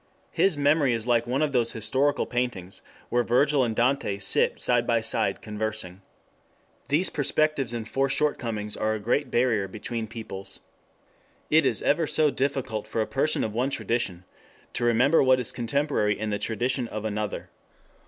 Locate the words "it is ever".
11.51-12.07